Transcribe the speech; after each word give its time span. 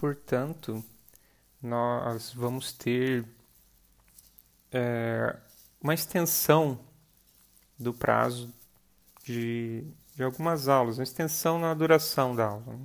portanto, 0.00 0.82
nós 1.60 2.32
vamos 2.32 2.72
ter 2.72 3.22
é, 4.72 5.36
uma 5.78 5.92
extensão 5.92 6.80
do 7.78 7.92
prazo 7.92 8.50
de, 9.22 9.84
de 10.16 10.22
algumas 10.22 10.68
aulas, 10.68 10.96
uma 10.96 11.04
extensão 11.04 11.58
na 11.58 11.74
duração 11.74 12.34
da 12.34 12.46
aula. 12.46 12.78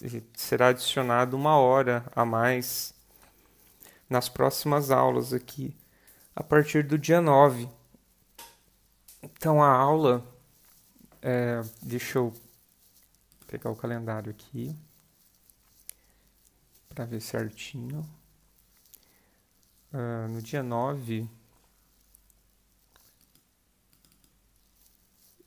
Né? 0.00 0.22
Será 0.32 0.68
adicionado 0.68 1.36
uma 1.36 1.58
hora 1.58 2.06
a 2.16 2.24
mais 2.24 2.94
nas 4.08 4.30
próximas 4.30 4.90
aulas 4.90 5.34
aqui, 5.34 5.76
a 6.34 6.42
partir 6.42 6.84
do 6.84 6.96
dia 6.96 7.20
9. 7.20 7.68
Então 9.22 9.62
a 9.62 9.68
aula, 9.68 10.24
é, 11.20 11.60
deixa 11.82 12.16
eu 12.16 12.32
pegar 13.46 13.68
o 13.68 13.76
calendário 13.76 14.30
aqui 14.30 14.74
para 16.94 17.04
ver 17.04 17.20
certinho. 17.20 18.08
Uh, 19.92 20.28
no 20.28 20.42
dia 20.42 20.62
9, 20.62 21.28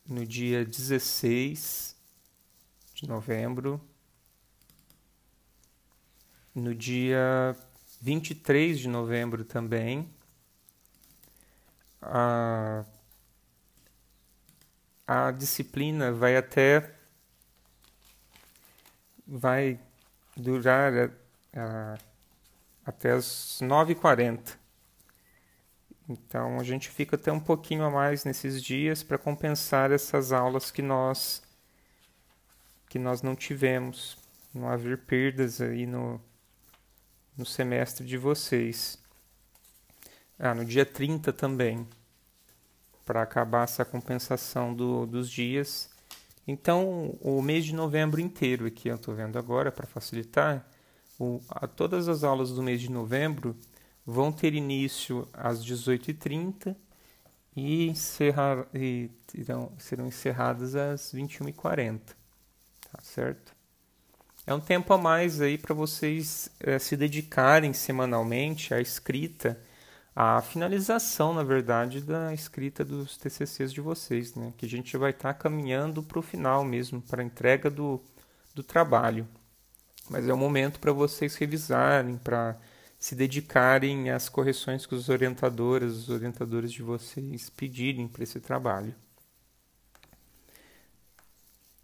no 0.06 0.24
dia 0.26 0.64
16 0.64 1.96
de 2.94 3.06
novembro, 3.06 3.80
no 6.54 6.74
dia 6.74 7.54
23 8.00 8.78
de 8.78 8.88
novembro 8.88 9.44
também, 9.44 10.10
a, 12.00 12.84
a 15.06 15.30
disciplina 15.30 16.10
vai 16.10 16.36
até 16.36 16.94
vai 19.26 19.78
durar 20.36 21.23
até 22.84 23.12
as 23.12 23.60
9h40. 23.62 24.56
Então 26.08 26.60
a 26.60 26.62
gente 26.62 26.88
fica 26.88 27.16
até 27.16 27.32
um 27.32 27.40
pouquinho 27.40 27.84
a 27.84 27.90
mais 27.90 28.24
nesses 28.24 28.62
dias 28.62 29.02
para 29.02 29.16
compensar 29.16 29.90
essas 29.90 30.32
aulas 30.32 30.70
que 30.70 30.82
nós 30.82 31.42
que 32.88 32.98
nós 32.98 33.22
não 33.22 33.34
tivemos, 33.34 34.16
não 34.54 34.68
haver 34.68 34.98
perdas 34.98 35.60
aí 35.60 35.84
no, 35.84 36.20
no 37.36 37.44
semestre 37.44 38.06
de 38.06 38.16
vocês. 38.16 39.02
Ah, 40.38 40.54
no 40.54 40.64
dia 40.64 40.86
30 40.86 41.32
também, 41.32 41.88
para 43.04 43.22
acabar 43.22 43.64
essa 43.64 43.84
compensação 43.84 44.72
do, 44.72 45.06
dos 45.06 45.28
dias. 45.28 45.90
Então, 46.46 47.18
o 47.20 47.40
mês 47.42 47.64
de 47.64 47.74
novembro 47.74 48.20
inteiro 48.20 48.66
aqui, 48.66 48.88
eu 48.88 48.96
estou 48.96 49.14
vendo 49.14 49.38
agora, 49.38 49.72
para 49.72 49.86
facilitar, 49.86 50.64
o, 51.18 51.40
a, 51.48 51.66
todas 51.66 52.08
as 52.08 52.24
aulas 52.24 52.52
do 52.52 52.62
mês 52.62 52.80
de 52.80 52.90
novembro 52.90 53.56
vão 54.04 54.32
ter 54.32 54.54
início 54.54 55.28
às 55.32 55.64
18h30 55.64 56.76
e, 57.56 57.86
encerrar, 57.88 58.66
e 58.74 59.10
serão 59.78 60.06
encerradas 60.06 60.74
às 60.74 61.12
21h40. 61.12 62.00
Tá 62.90 63.02
certo? 63.02 63.54
É 64.46 64.52
um 64.52 64.60
tempo 64.60 64.92
a 64.92 64.98
mais 64.98 65.40
aí 65.40 65.56
para 65.56 65.74
vocês 65.74 66.50
é, 66.60 66.78
se 66.78 66.96
dedicarem 66.96 67.72
semanalmente 67.72 68.74
à 68.74 68.80
escrita, 68.80 69.58
à 70.14 70.42
finalização, 70.42 71.32
na 71.32 71.42
verdade, 71.42 72.00
da 72.02 72.32
escrita 72.34 72.84
dos 72.84 73.16
TCCs 73.16 73.72
de 73.72 73.80
vocês, 73.80 74.34
né? 74.34 74.52
Que 74.58 74.66
a 74.66 74.68
gente 74.68 74.96
vai 74.98 75.12
estar 75.12 75.32
tá 75.32 75.38
caminhando 75.38 76.02
para 76.02 76.18
o 76.18 76.22
final 76.22 76.62
mesmo, 76.62 77.00
para 77.00 77.22
a 77.22 77.24
entrega 77.24 77.70
do, 77.70 78.00
do 78.54 78.62
trabalho. 78.62 79.26
Mas 80.08 80.28
é 80.28 80.32
o 80.32 80.36
momento 80.36 80.78
para 80.78 80.92
vocês 80.92 81.34
revisarem, 81.36 82.16
para 82.18 82.56
se 82.98 83.14
dedicarem 83.14 84.10
às 84.10 84.28
correções 84.28 84.86
que 84.86 84.94
os 84.94 85.08
orientadores, 85.08 85.92
os 85.92 86.08
orientadores 86.08 86.72
de 86.72 86.82
vocês 86.82 87.50
pedirem 87.50 88.08
para 88.08 88.22
esse 88.22 88.40
trabalho. 88.40 88.94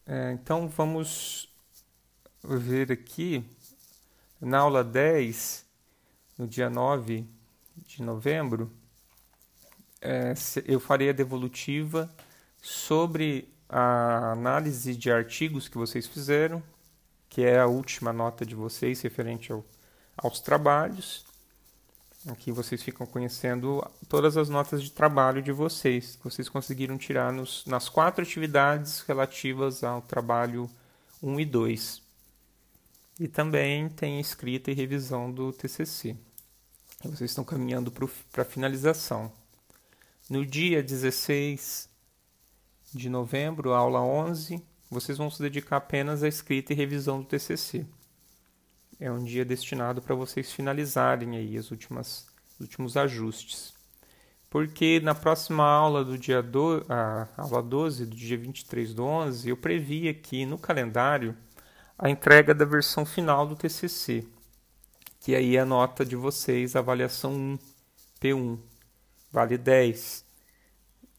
É, 0.06 0.32
então 0.32 0.68
vamos 0.68 1.48
ver 2.42 2.90
aqui 2.90 3.44
na 4.40 4.58
aula 4.58 4.82
10, 4.82 5.66
no 6.38 6.48
dia 6.48 6.70
9 6.70 7.26
de 7.76 8.02
novembro, 8.02 8.72
é, 10.00 10.32
eu 10.64 10.80
farei 10.80 11.10
a 11.10 11.12
devolutiva 11.12 12.10
sobre 12.60 13.52
a 13.68 14.32
análise 14.32 14.96
de 14.96 15.10
artigos 15.10 15.68
que 15.68 15.76
vocês 15.76 16.06
fizeram, 16.06 16.62
que 17.30 17.42
é 17.42 17.58
a 17.58 17.66
última 17.66 18.12
nota 18.12 18.44
de 18.44 18.54
vocês 18.54 19.00
referente 19.00 19.50
ao 19.50 19.64
aos 20.22 20.40
trabalhos. 20.40 21.24
Aqui 22.28 22.52
vocês 22.52 22.82
ficam 22.82 23.06
conhecendo 23.06 23.82
todas 24.08 24.36
as 24.36 24.50
notas 24.50 24.82
de 24.82 24.92
trabalho 24.92 25.40
de 25.40 25.52
vocês, 25.52 26.16
que 26.16 26.24
vocês 26.24 26.48
conseguiram 26.48 26.98
tirar 26.98 27.32
nos, 27.32 27.64
nas 27.64 27.88
quatro 27.88 28.22
atividades 28.22 29.00
relativas 29.00 29.82
ao 29.82 30.02
trabalho 30.02 30.70
1 31.22 31.40
e 31.40 31.44
2. 31.46 32.02
E 33.18 33.28
também 33.28 33.88
tem 33.88 34.20
escrita 34.20 34.70
e 34.70 34.74
revisão 34.74 35.32
do 35.32 35.52
TCC. 35.52 36.14
Vocês 37.02 37.30
estão 37.30 37.44
caminhando 37.44 37.90
para 37.90 38.42
a 38.42 38.46
finalização. 38.46 39.32
No 40.28 40.44
dia 40.44 40.82
16 40.82 41.88
de 42.92 43.08
novembro, 43.08 43.72
aula 43.72 44.02
11, 44.02 44.62
vocês 44.90 45.16
vão 45.16 45.30
se 45.30 45.40
dedicar 45.40 45.76
apenas 45.76 46.22
à 46.22 46.28
escrita 46.28 46.72
e 46.72 46.76
revisão 46.76 47.20
do 47.20 47.26
TCC 47.26 47.86
é 49.00 49.10
um 49.10 49.24
dia 49.24 49.44
destinado 49.44 50.02
para 50.02 50.14
vocês 50.14 50.52
finalizarem 50.52 51.36
aí 51.36 51.56
as 51.56 51.70
últimas 51.70 52.28
os 52.52 52.60
últimos 52.60 52.96
ajustes. 52.96 53.72
Porque 54.50 55.00
na 55.00 55.14
próxima 55.14 55.64
aula 55.64 56.04
do 56.04 56.18
dia 56.18 56.42
do, 56.42 56.84
a 56.88 57.26
aula 57.36 57.62
12, 57.62 58.04
do 58.04 58.16
dia 58.16 58.36
23 58.36 58.92
do 58.92 59.04
11, 59.04 59.48
eu 59.48 59.56
previ 59.56 60.08
aqui 60.08 60.44
no 60.44 60.58
calendário 60.58 61.34
a 61.98 62.10
entrega 62.10 62.54
da 62.54 62.64
versão 62.64 63.06
final 63.06 63.46
do 63.46 63.56
TCC, 63.56 64.26
que 65.20 65.34
aí 65.34 65.56
é 65.56 65.60
a 65.60 65.64
nota 65.64 66.04
de 66.04 66.16
vocês, 66.16 66.74
avaliação 66.74 67.32
1, 67.32 67.58
P1, 68.20 68.58
vale 69.32 69.56
10. 69.56 70.24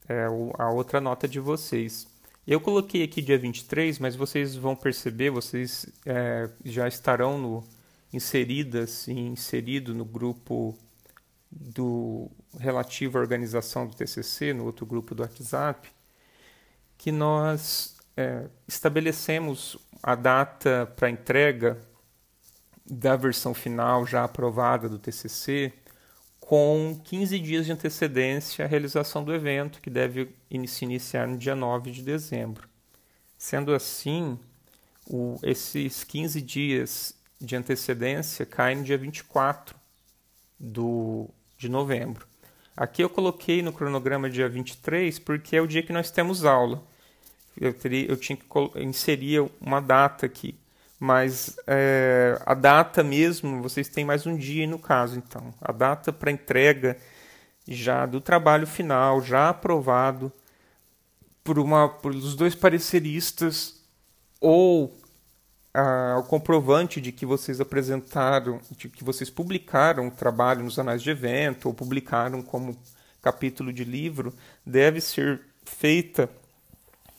É 0.09 0.25
a 0.57 0.69
outra 0.69 0.99
nota 0.99 1.27
de 1.27 1.39
vocês. 1.39 2.10
Eu 2.45 2.59
coloquei 2.59 3.03
aqui 3.03 3.21
dia 3.21 3.37
23, 3.37 3.99
mas 3.99 4.15
vocês 4.15 4.55
vão 4.55 4.75
perceber, 4.75 5.29
vocês 5.29 5.85
é, 6.05 6.49
já 6.65 6.87
estarão 6.87 7.37
no, 7.37 7.63
inseridas 8.11 9.07
e 9.07 9.13
inserido 9.13 9.93
no 9.93 10.03
grupo 10.03 10.75
do 11.51 12.31
relativo 12.59 13.17
à 13.17 13.21
organização 13.21 13.85
do 13.85 13.95
TCC, 13.95 14.53
no 14.53 14.65
outro 14.65 14.85
grupo 14.87 15.13
do 15.13 15.21
WhatsApp, 15.21 15.87
que 16.97 17.11
nós 17.11 17.95
é, 18.17 18.47
estabelecemos 18.67 19.77
a 20.01 20.15
data 20.15 20.91
para 20.95 21.11
entrega 21.11 21.77
da 22.89 23.15
versão 23.15 23.53
final 23.53 24.05
já 24.05 24.23
aprovada 24.23 24.89
do 24.89 24.97
TCC 24.97 25.71
com 26.51 26.99
15 27.05 27.39
dias 27.39 27.65
de 27.65 27.71
antecedência 27.71 28.65
à 28.65 28.67
realização 28.67 29.23
do 29.23 29.33
evento, 29.33 29.79
que 29.79 29.89
deve 29.89 30.35
se 30.67 30.83
iniciar 30.83 31.25
no 31.25 31.37
dia 31.37 31.55
9 31.55 31.91
de 31.91 32.01
dezembro. 32.01 32.67
Sendo 33.37 33.73
assim, 33.73 34.37
o, 35.09 35.39
esses 35.43 36.03
15 36.03 36.41
dias 36.41 37.15
de 37.39 37.55
antecedência 37.55 38.45
caem 38.45 38.79
no 38.79 38.83
dia 38.83 38.97
24 38.97 39.77
do, 40.59 41.29
de 41.57 41.69
novembro. 41.69 42.27
Aqui 42.75 43.01
eu 43.01 43.09
coloquei 43.09 43.61
no 43.61 43.71
cronograma 43.71 44.29
dia 44.29 44.49
23 44.49 45.19
porque 45.19 45.55
é 45.55 45.61
o 45.61 45.67
dia 45.67 45.81
que 45.81 45.93
nós 45.93 46.11
temos 46.11 46.43
aula. 46.43 46.83
Eu, 47.55 47.73
teria, 47.73 48.11
eu 48.11 48.17
tinha 48.17 48.35
que 48.35 48.45
inserir 48.81 49.49
uma 49.61 49.79
data 49.79 50.25
aqui. 50.25 50.53
Mas 51.03 51.57
é, 51.65 52.39
a 52.45 52.53
data 52.53 53.03
mesmo, 53.03 53.59
vocês 53.59 53.89
têm 53.89 54.05
mais 54.05 54.27
um 54.27 54.37
dia 54.37 54.67
no 54.67 54.77
caso, 54.77 55.17
então. 55.17 55.51
A 55.59 55.71
data 55.71 56.13
para 56.13 56.29
entrega 56.29 56.95
já 57.67 58.05
do 58.05 58.21
trabalho 58.21 58.67
final, 58.67 59.19
já 59.19 59.49
aprovado 59.49 60.31
por 61.43 61.57
uma 61.57 61.89
por 61.89 62.13
os 62.13 62.35
dois 62.35 62.53
pareceristas 62.53 63.81
ou 64.39 64.95
ah, 65.73 66.17
o 66.19 66.23
comprovante 66.23 67.01
de 67.01 67.11
que 67.11 67.25
vocês 67.25 67.59
apresentaram, 67.59 68.61
de 68.69 68.87
que 68.87 69.03
vocês 69.03 69.27
publicaram 69.27 70.07
o 70.07 70.11
trabalho 70.11 70.63
nos 70.63 70.77
anais 70.77 71.01
de 71.01 71.09
evento 71.09 71.67
ou 71.67 71.73
publicaram 71.73 72.43
como 72.43 72.77
capítulo 73.23 73.73
de 73.73 73.83
livro, 73.83 74.31
deve 74.63 75.01
ser 75.01 75.41
feita 75.65 76.29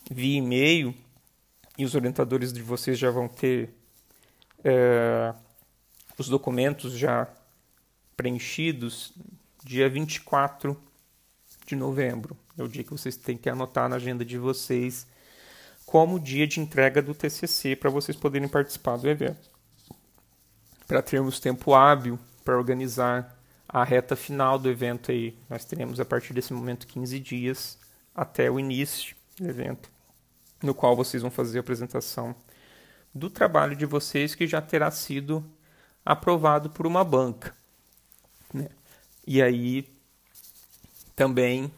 via 0.08 0.38
e-mail 0.38 0.94
e 1.76 1.84
os 1.84 1.94
orientadores 1.94 2.52
de 2.52 2.62
vocês 2.62 2.98
já 2.98 3.10
vão 3.10 3.28
ter 3.28 3.70
é, 4.64 5.34
os 6.18 6.28
documentos 6.28 6.92
já 6.92 7.28
preenchidos 8.16 9.12
dia 9.64 9.88
24 9.88 10.80
de 11.66 11.76
novembro. 11.76 12.36
É 12.58 12.62
o 12.62 12.68
dia 12.68 12.84
que 12.84 12.90
vocês 12.90 13.16
têm 13.16 13.36
que 13.36 13.48
anotar 13.48 13.88
na 13.88 13.96
agenda 13.96 14.24
de 14.24 14.36
vocês 14.36 15.06
como 15.86 16.20
dia 16.20 16.46
de 16.46 16.60
entrega 16.60 17.02
do 17.02 17.14
TCC 17.14 17.76
para 17.76 17.90
vocês 17.90 18.16
poderem 18.16 18.48
participar 18.48 18.96
do 18.96 19.08
evento. 19.08 19.50
para 20.86 21.00
termos 21.00 21.40
tempo 21.40 21.74
hábil 21.74 22.18
para 22.44 22.56
organizar 22.56 23.38
a 23.66 23.82
reta 23.82 24.14
final 24.14 24.58
do 24.58 24.68
evento 24.68 25.10
aí. 25.10 25.34
Nós 25.48 25.64
teremos 25.64 25.98
a 25.98 26.04
partir 26.04 26.34
desse 26.34 26.52
momento 26.52 26.86
15 26.86 27.18
dias 27.18 27.78
até 28.14 28.50
o 28.50 28.60
início 28.60 29.16
do 29.38 29.48
evento, 29.48 29.90
no 30.62 30.74
qual 30.74 30.94
vocês 30.96 31.22
vão 31.22 31.30
fazer 31.30 31.58
a 31.58 31.60
apresentação 31.60 32.34
do 33.14 33.28
trabalho 33.28 33.76
de 33.76 33.84
vocês 33.84 34.34
que 34.34 34.46
já 34.46 34.60
terá 34.60 34.90
sido 34.90 35.44
aprovado 36.04 36.70
por 36.70 36.86
uma 36.86 37.04
banca. 37.04 37.54
Né? 38.52 38.68
E 39.26 39.42
aí 39.42 39.88
também 41.14 41.70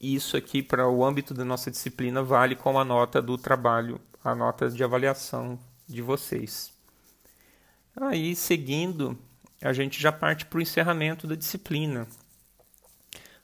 isso 0.00 0.36
aqui 0.36 0.62
para 0.62 0.88
o 0.88 1.04
âmbito 1.04 1.32
da 1.32 1.44
nossa 1.44 1.70
disciplina 1.70 2.22
vale 2.22 2.56
como 2.56 2.78
a 2.78 2.84
nota 2.84 3.22
do 3.22 3.38
trabalho, 3.38 4.00
a 4.22 4.34
nota 4.34 4.68
de 4.68 4.82
avaliação 4.82 5.58
de 5.88 6.02
vocês. 6.02 6.72
Aí 7.96 8.34
seguindo 8.34 9.16
a 9.62 9.72
gente 9.72 10.00
já 10.00 10.12
parte 10.12 10.44
para 10.44 10.58
o 10.58 10.62
encerramento 10.62 11.26
da 11.26 11.34
disciplina. 11.34 12.06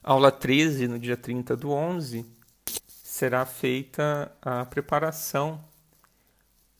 Aula 0.03 0.31
13, 0.31 0.87
no 0.87 0.99
dia 0.99 1.17
30 1.17 1.55
do 1.55 1.71
11, 1.71 2.25
será 3.21 3.45
feita 3.45 4.31
a 4.41 4.65
preparação 4.65 5.63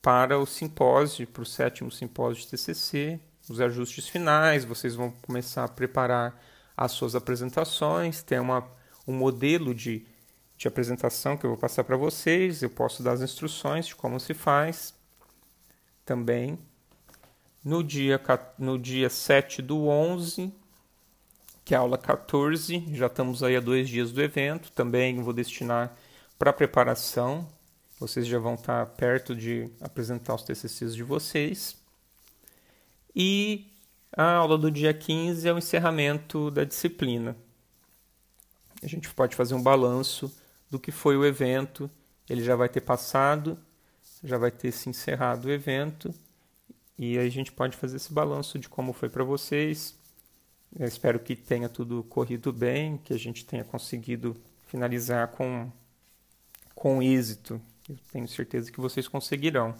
para 0.02 0.40
o 0.40 0.44
simpósio, 0.44 1.24
para 1.24 1.44
o 1.44 1.46
sétimo 1.46 1.88
simpósio 1.88 2.42
de 2.42 2.48
TCC, 2.48 3.20
os 3.48 3.60
ajustes 3.60 4.08
finais, 4.08 4.64
vocês 4.64 4.96
vão 4.96 5.12
começar 5.22 5.62
a 5.62 5.68
preparar 5.68 6.36
as 6.76 6.90
suas 6.90 7.14
apresentações, 7.14 8.24
tem 8.24 8.40
uma, 8.40 8.68
um 9.06 9.12
modelo 9.12 9.72
de, 9.72 10.04
de 10.58 10.66
apresentação 10.66 11.36
que 11.36 11.46
eu 11.46 11.50
vou 11.50 11.56
passar 11.56 11.84
para 11.84 11.96
vocês, 11.96 12.60
eu 12.60 12.70
posso 12.70 13.04
dar 13.04 13.12
as 13.12 13.20
instruções 13.20 13.86
de 13.86 13.94
como 13.94 14.18
se 14.18 14.34
faz 14.34 14.92
também. 16.04 16.58
No 17.64 17.84
dia, 17.84 18.20
no 18.58 18.76
dia 18.76 19.08
7 19.08 19.62
do 19.62 19.86
11, 19.86 20.52
que 21.64 21.72
é 21.72 21.76
a 21.78 21.82
aula 21.82 21.96
14, 21.96 22.84
já 22.96 23.06
estamos 23.06 23.44
aí 23.44 23.54
a 23.54 23.60
dois 23.60 23.88
dias 23.88 24.10
do 24.10 24.20
evento, 24.20 24.72
também 24.72 25.22
vou 25.22 25.32
destinar 25.32 25.96
para 26.42 26.52
preparação. 26.52 27.48
Vocês 28.00 28.26
já 28.26 28.36
vão 28.36 28.54
estar 28.54 28.84
perto 28.84 29.32
de 29.32 29.70
apresentar 29.80 30.34
os 30.34 30.42
TCCs 30.42 30.92
de 30.92 31.04
vocês. 31.04 31.76
E 33.14 33.70
a 34.12 34.32
aula 34.32 34.58
do 34.58 34.68
dia 34.68 34.92
15 34.92 35.46
é 35.46 35.52
o 35.52 35.58
encerramento 35.58 36.50
da 36.50 36.64
disciplina. 36.64 37.36
A 38.82 38.88
gente 38.88 39.08
pode 39.14 39.36
fazer 39.36 39.54
um 39.54 39.62
balanço 39.62 40.36
do 40.68 40.80
que 40.80 40.90
foi 40.90 41.16
o 41.16 41.24
evento. 41.24 41.88
Ele 42.28 42.42
já 42.42 42.56
vai 42.56 42.68
ter 42.68 42.80
passado, 42.80 43.56
já 44.24 44.36
vai 44.36 44.50
ter 44.50 44.72
se 44.72 44.88
encerrado 44.88 45.44
o 45.44 45.52
evento 45.52 46.12
e 46.98 47.16
aí 47.18 47.26
a 47.28 47.30
gente 47.30 47.52
pode 47.52 47.76
fazer 47.76 47.98
esse 47.98 48.12
balanço 48.12 48.58
de 48.58 48.68
como 48.68 48.92
foi 48.92 49.08
para 49.08 49.22
vocês. 49.22 49.96
Eu 50.76 50.88
espero 50.88 51.20
que 51.20 51.36
tenha 51.36 51.68
tudo 51.68 52.02
corrido 52.02 52.52
bem, 52.52 52.96
que 52.96 53.12
a 53.12 53.18
gente 53.18 53.44
tenha 53.44 53.62
conseguido 53.62 54.36
finalizar 54.66 55.28
com, 55.28 55.70
com 56.82 57.00
êxito. 57.00 57.62
Eu 57.88 57.96
tenho 58.10 58.26
certeza 58.26 58.72
que 58.72 58.80
vocês 58.80 59.06
conseguirão. 59.06 59.72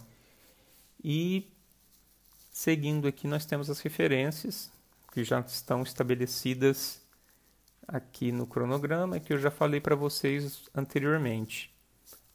E 1.03 1.51
seguindo 2.53 3.09
aqui, 3.09 3.27
nós 3.27 3.45
temos 3.45 3.69
as 3.69 3.81
referências 3.81 4.71
que 5.13 5.25
já 5.25 5.41
estão 5.41 5.83
estabelecidas 5.83 7.03
aqui 7.89 8.31
no 8.31 8.47
cronograma 8.47 9.19
que 9.19 9.33
eu 9.33 9.39
já 9.39 9.51
falei 9.51 9.81
para 9.81 9.97
vocês 9.97 10.71
anteriormente. 10.73 11.75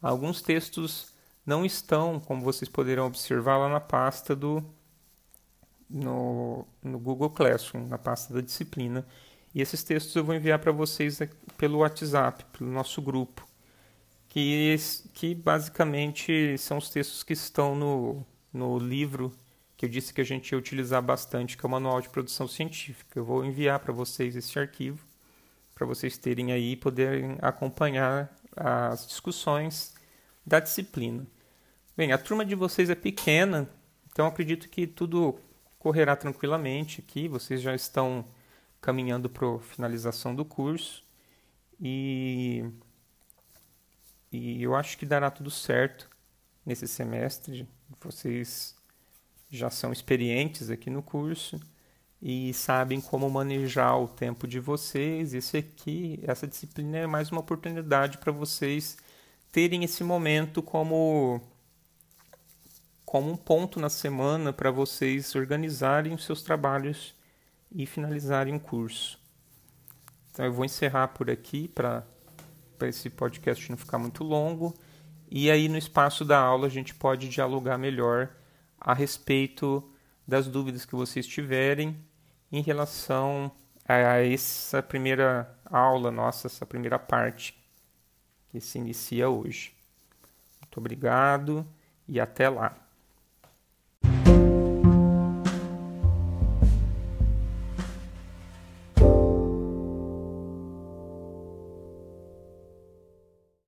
Alguns 0.01 0.41
textos 0.41 1.13
não 1.45 1.63
estão, 1.63 2.19
como 2.19 2.41
vocês 2.41 2.67
poderão 2.67 3.07
observar, 3.07 3.55
lá 3.55 3.69
na 3.69 3.79
pasta 3.79 4.35
do 4.35 4.61
no, 5.89 6.67
no 6.83 6.99
Google 6.99 7.29
Classroom, 7.29 7.87
na 7.87 7.97
pasta 7.97 8.33
da 8.33 8.41
disciplina. 8.41 9.07
E 9.55 9.61
esses 9.61 9.81
textos 9.81 10.13
eu 10.13 10.25
vou 10.25 10.35
enviar 10.35 10.59
para 10.59 10.73
vocês 10.73 11.19
pelo 11.57 11.77
WhatsApp, 11.77 12.43
pelo 12.51 12.69
nosso 12.69 13.01
grupo, 13.01 13.46
que, 14.29 14.75
que 15.13 15.35
basicamente 15.35 16.57
são 16.57 16.77
os 16.77 16.89
textos 16.89 17.23
que 17.23 17.33
estão 17.33 17.75
no, 17.75 18.25
no 18.53 18.77
livro 18.77 19.31
que 19.77 19.85
eu 19.85 19.89
disse 19.89 20.11
que 20.11 20.19
a 20.19 20.23
gente 20.23 20.51
ia 20.51 20.57
utilizar 20.57 21.01
bastante, 21.03 21.55
que 21.55 21.63
é 21.63 21.67
o 21.67 21.69
Manual 21.69 22.01
de 22.01 22.09
Produção 22.09 22.47
Científica. 22.47 23.19
Eu 23.19 23.23
vou 23.23 23.45
enviar 23.45 23.79
para 23.79 23.93
vocês 23.93 24.35
esse 24.35 24.57
arquivo, 24.57 25.05
para 25.75 25.85
vocês 25.85 26.17
terem 26.17 26.51
aí 26.51 26.71
e 26.71 26.75
poderem 26.75 27.37
acompanhar 27.43 28.35
as 28.55 29.05
discussões 29.05 29.93
da 30.43 30.59
disciplina. 30.59 31.27
Bem, 31.95 32.11
a 32.11 32.17
turma 32.17 32.43
de 32.43 32.55
vocês 32.55 32.89
é 32.89 32.95
pequena, 32.95 33.69
então 34.11 34.25
acredito 34.25 34.67
que 34.67 34.87
tudo 34.87 35.39
correrá 35.77 36.15
tranquilamente 36.15 36.99
aqui. 36.99 37.27
Vocês 37.27 37.61
já 37.61 37.75
estão 37.75 38.25
caminhando 38.81 39.29
para 39.29 39.47
a 39.47 39.59
finalização 39.59 40.33
do 40.33 40.43
curso 40.43 41.03
e, 41.79 42.65
e 44.31 44.61
eu 44.61 44.75
acho 44.75 44.97
que 44.97 45.05
dará 45.05 45.31
tudo 45.31 45.49
certo 45.49 46.09
nesse 46.65 46.87
semestre. 46.87 47.67
Vocês 48.01 48.75
já 49.49 49.69
são 49.69 49.91
experientes 49.91 50.69
aqui 50.69 50.89
no 50.89 51.01
curso 51.01 51.59
e 52.21 52.53
sabem 52.53 52.99
como 52.99 53.29
manejar 53.29 53.97
o 53.97 54.07
tempo 54.07 54.47
de 54.47 54.59
vocês. 54.59 55.33
Esse 55.33 55.57
aqui, 55.57 56.19
essa 56.23 56.47
disciplina 56.47 56.97
é 56.97 57.07
mais 57.07 57.31
uma 57.31 57.41
oportunidade 57.41 58.17
para 58.17 58.31
vocês 58.31 58.97
terem 59.51 59.83
esse 59.83 60.03
momento 60.03 60.61
como 60.61 61.41
como 63.05 63.31
um 63.31 63.37
ponto 63.37 63.79
na 63.79 63.89
semana 63.89 64.51
para 64.51 64.69
vocês 64.69 65.33
organizarem 65.33 66.13
os 66.13 66.25
seus 66.25 66.41
trabalhos 66.41 67.15
e 67.71 67.85
finalizarem 67.85 68.53
o 68.53 68.59
curso. 68.59 69.17
Então 70.29 70.45
eu 70.45 70.51
vou 70.51 70.65
encerrar 70.65 71.07
por 71.09 71.29
aqui 71.29 71.69
para 72.77 72.87
esse 72.87 73.09
podcast 73.09 73.69
não 73.69 73.77
ficar 73.77 73.97
muito 73.97 74.23
longo. 74.23 74.73
E 75.29 75.51
aí 75.51 75.67
no 75.67 75.77
espaço 75.77 76.23
da 76.23 76.39
aula 76.39 76.67
a 76.67 76.69
gente 76.69 76.95
pode 76.95 77.27
dialogar 77.27 77.77
melhor 77.77 78.29
a 78.79 78.93
respeito 78.93 79.83
das 80.27 80.47
dúvidas 80.47 80.85
que 80.85 80.95
vocês 80.95 81.25
tiverem 81.25 81.97
em 82.51 82.61
relação 82.61 83.51
a 83.87 83.95
essa 84.21 84.81
primeira 84.83 85.53
aula 85.65 86.11
nossa, 86.11 86.47
essa 86.47 86.65
primeira 86.65 86.99
parte 86.99 87.57
que 88.49 88.59
se 88.59 88.77
inicia 88.77 89.29
hoje. 89.29 89.73
Muito 90.61 90.77
obrigado 90.77 91.65
e 92.07 92.19
até 92.19 92.49
lá. 92.49 92.86